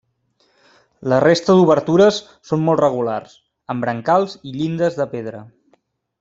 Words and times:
La 1.11 1.19
resta 1.23 1.55
d'obertures 1.59 2.17
són 2.51 2.63
molt 2.69 2.81
regulars, 2.81 3.37
amb 3.75 3.87
brancals 3.87 4.35
i 4.53 4.55
llindes 4.57 4.99
de 5.03 5.09
pedra. 5.15 5.45